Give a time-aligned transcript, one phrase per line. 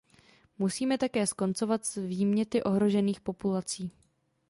[0.59, 3.91] Musíme také skoncovat s výměty ohrožených populací.